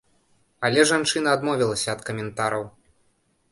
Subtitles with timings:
[0.69, 2.63] Але жанчына адмовілася ад каментараў.